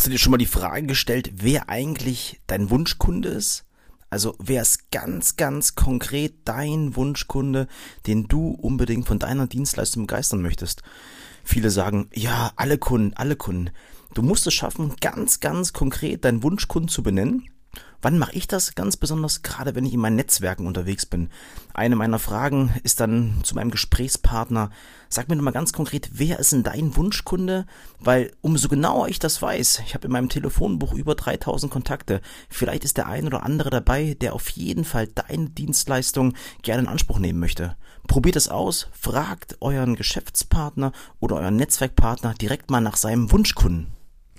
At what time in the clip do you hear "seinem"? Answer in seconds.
42.96-43.30